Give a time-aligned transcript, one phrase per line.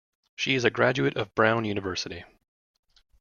[0.35, 2.23] She is a graduate of Brown University.